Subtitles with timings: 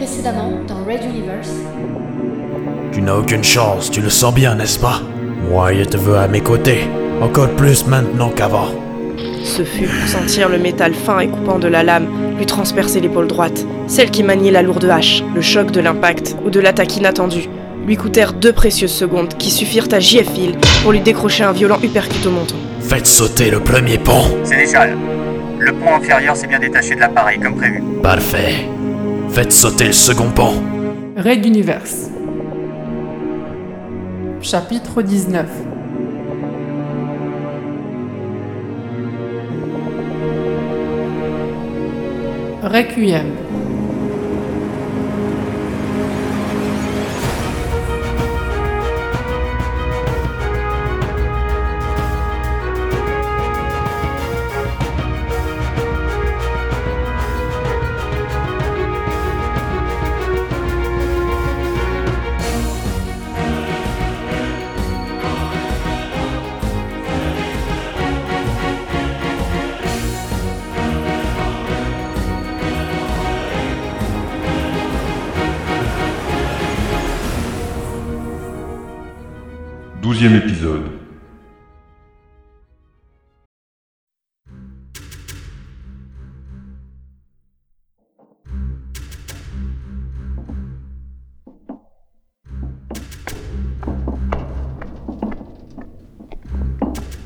[0.00, 1.50] Précédemment, dans Red Universe.
[2.90, 5.02] Tu n'as aucune chance, tu le sens bien, n'est-ce pas?
[5.50, 6.88] Moi, je te veux à mes côtés,
[7.20, 8.68] encore plus maintenant qu'avant.
[9.44, 12.06] Ce fut pour sentir le métal fin et coupant de la lame
[12.38, 16.48] lui transpercer l'épaule droite, celle qui maniait la lourde hache, le choc de l'impact ou
[16.48, 17.50] de l'attaque inattendue
[17.86, 20.30] lui coûtèrent deux précieuses secondes qui suffirent à JF
[20.82, 22.56] pour lui décrocher un violent uppercut au menton.
[22.80, 24.96] Faites sauter le premier pont Sénéchal,
[25.58, 27.82] le pont inférieur s'est bien détaché de l'appareil comme prévu.
[28.02, 28.66] Parfait.
[29.32, 30.54] Faites sauter le second pont.
[31.16, 32.10] Raid Universe.
[34.42, 35.46] Chapitre 19
[42.64, 43.26] Requiem.
[80.20, 80.82] Douzième épisode.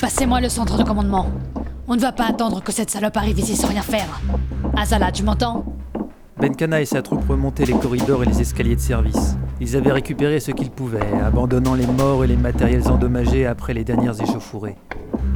[0.00, 1.30] Passez-moi le centre de commandement.
[1.86, 4.20] On ne va pas attendre que cette salope arrive ici sans rien faire.
[4.76, 5.64] Azala, tu m'entends?
[6.38, 9.36] Benkana et sa troupe remontaient les corridors et les escaliers de service.
[9.62, 13.84] Ils avaient récupéré ce qu'ils pouvaient, abandonnant les morts et les matériels endommagés après les
[13.84, 14.76] dernières échauffourées.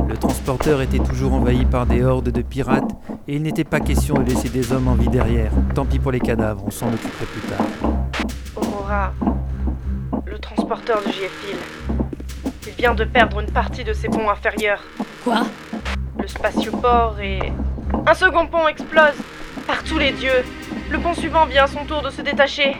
[0.08, 2.90] Le transporteur était toujours envahi par des hordes de pirates
[3.28, 5.52] et il n'était pas question de laisser des hommes en vie derrière.
[5.74, 7.66] Tant pis pour les cadavres, on s'en occuperait plus tard.
[8.56, 9.12] Aurora,
[10.24, 11.58] le transporteur de JFIL,
[12.66, 14.82] il vient de perdre une partie de ses ponts inférieurs.
[15.22, 15.42] Quoi?
[16.18, 17.40] Le spatioport et...
[18.06, 19.16] Un second pont explose
[19.66, 20.44] Par tous les dieux
[20.90, 22.74] Le pont suivant vient à son tour de se détacher.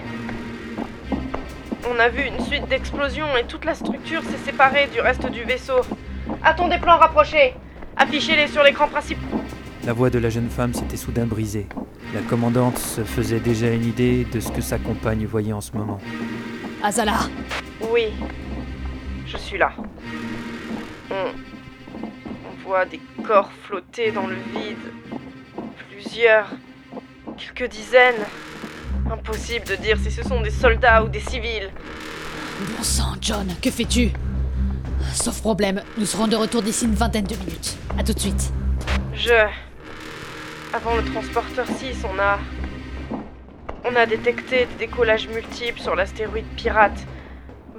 [1.90, 5.42] On a vu une suite d'explosions et toute la structure s'est séparée du reste du
[5.44, 5.80] vaisseau.
[6.42, 7.54] A-t-on des plans rapprochés?
[7.96, 9.24] Affichez-les sur l'écran principal.
[9.84, 11.66] La voix de la jeune femme s'était soudain brisée.
[12.14, 15.72] La commandante se faisait déjà une idée de ce que sa compagne voyait en ce
[15.72, 15.98] moment.
[16.82, 17.18] Azala
[17.92, 18.06] Oui,
[19.26, 19.72] je suis là.
[21.10, 24.78] On, on voit des corps flotter dans le vide.
[25.90, 26.48] Plusieurs.
[27.36, 28.24] Quelques dizaines.
[29.10, 31.70] Impossible de dire si ce sont des soldats ou des civils.
[32.76, 34.10] Bon sang, John, que fais-tu?
[35.12, 37.76] Sauf problème, nous serons de retour d'ici une vingtaine de minutes.
[37.98, 38.52] À tout de suite.
[39.14, 39.46] Je.
[40.72, 42.38] Avant le transporteur 6, on a.
[43.84, 46.98] On a détecté des décollages multiples sur l'astéroïde pirate.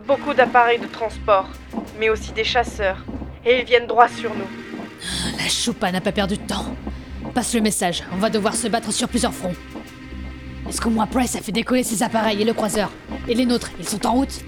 [0.08, 1.50] Beaucoup d'appareils de transport,
[2.00, 3.04] mais aussi des chasseurs.
[3.44, 4.48] Et ils viennent droit sur nous.
[5.38, 6.76] La choupa n'a pas perdu de temps.
[7.34, 9.56] Passe le message, on va devoir se battre sur plusieurs fronts.
[10.68, 12.90] Est-ce qu'au moins Price a fait décoller ses appareils et le croiseur
[13.28, 14.42] Et les nôtres, ils sont en route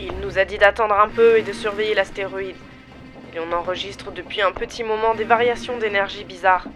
[0.00, 2.56] Il nous a dit d'attendre un peu et de surveiller l'astéroïde.
[3.34, 6.66] Et on enregistre depuis un petit moment des variations d'énergie bizarres.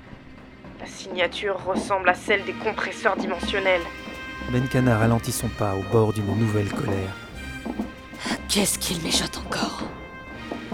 [0.80, 3.80] La signature ressemble à celle des compresseurs dimensionnels.
[4.50, 7.16] Benkana ralentit son pas au bord d'une nouvelle colère.
[8.48, 9.82] Qu'est-ce qu'il méchote encore?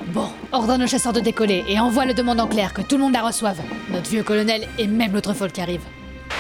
[0.09, 3.03] Bon, ordonne au chasseur de décoller et envoie le demande en clair que tout le
[3.03, 3.61] monde la reçoive.
[3.91, 5.83] Notre vieux colonel et même l'autre folle qui arrive.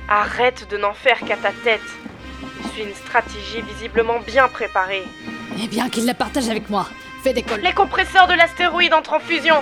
[0.08, 1.82] Arrête de n'en faire qu'à ta tête.
[2.62, 5.04] Je suis une stratégie visiblement bien préparée.
[5.62, 6.88] Eh bien qu'il la partage avec moi.
[7.22, 7.62] Fais décoller.
[7.62, 9.56] Les compresseurs de l'astéroïde entrent en fusion.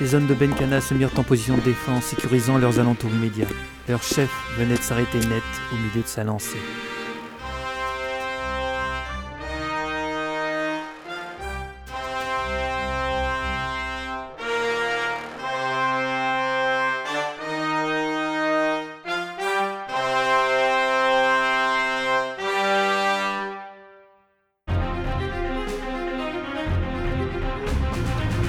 [0.00, 3.48] Les hommes de Benkana se mirent en position de défense, sécurisant leurs alentours immédiats.
[3.88, 6.60] Leur chef venait de s'arrêter net au milieu de sa lancée.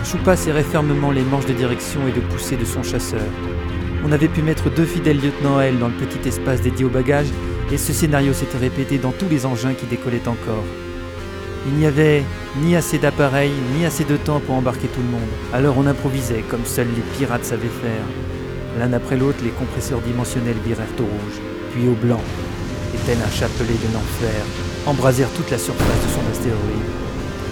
[0.10, 3.22] Choupa serrait fermement les manches de direction et de poussée de son chasseur.
[4.04, 6.90] On avait pu mettre deux fidèles lieutenants à elle dans le petit espace dédié aux
[6.90, 7.28] bagages,
[7.72, 10.64] et ce scénario s'était répété dans tous les engins qui décollaient encore.
[11.68, 12.24] Il n'y avait
[12.64, 15.30] ni assez d'appareils, ni assez de temps pour embarquer tout le monde.
[15.54, 18.80] Alors on improvisait, comme seuls les pirates savaient faire.
[18.80, 21.40] L'un après l'autre, les compresseurs dimensionnels virèrent au rouge,
[21.72, 22.24] puis au blanc,
[22.96, 24.44] et tel un chapelet de l'enfer,
[24.88, 27.09] embrasèrent toute la surface de son astéroïde.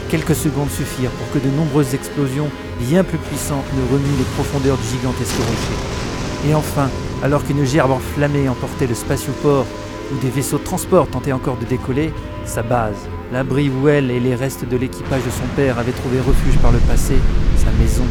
[0.09, 2.48] Quelques secondes suffirent pour que de nombreuses explosions
[2.80, 6.50] bien plus puissantes ne remuent les profondeurs du gigantesque rocher.
[6.50, 6.89] Et enfin,
[7.24, 9.65] alors qu'une gerbe enflammée emportait le spatioport,
[10.13, 12.13] où des vaisseaux de transport tentaient encore de décoller,
[12.45, 12.95] sa base,
[13.33, 16.71] l'abri où elle et les restes de l'équipage de son père avaient trouvé refuge par
[16.71, 17.15] le passé,
[17.57, 18.06] sa maison,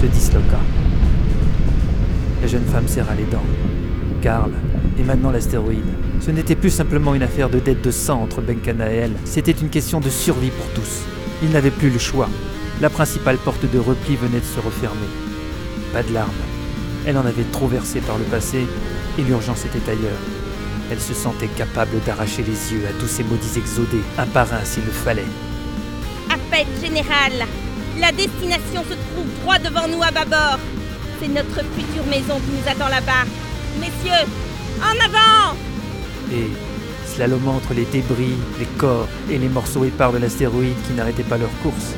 [0.00, 0.60] se disloqua.
[2.40, 3.44] La jeune femme serra les dents.
[4.22, 4.52] Karl,
[4.98, 5.84] et maintenant l'astéroïde.
[6.20, 9.52] Ce n'était plus simplement une affaire de dette de sang entre Benkana et elle, c'était
[9.52, 11.04] une question de survie pour tous.
[11.44, 12.30] Ils n'avaient plus le choix.
[12.80, 15.10] La principale porte de repli venait de se refermer.
[15.92, 16.32] Pas de larmes.
[17.06, 18.66] Elle en avait trop versé par le passé,
[19.18, 20.24] et l'urgence était ailleurs.
[20.90, 24.64] Elle se sentait capable d'arracher les yeux à tous ces maudits exodés, un par un
[24.64, 25.26] s'il le fallait.
[26.30, 27.32] Appel général
[28.00, 30.58] La destination se trouve droit devant nous à bâbord.
[31.20, 33.28] C'est notre future maison qui nous attend là-bas.
[33.78, 34.26] Messieurs,
[34.80, 35.56] en avant
[36.32, 36.48] Et,
[37.14, 41.38] slalomant entre les débris, les corps et les morceaux épars de l'astéroïde qui n'arrêtaient pas
[41.38, 41.94] leur course,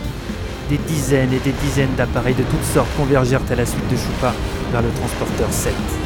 [0.68, 4.34] des dizaines et des dizaines d'appareils de toutes sortes convergèrent à la suite de Choupa
[4.72, 6.05] vers le transporteur 7.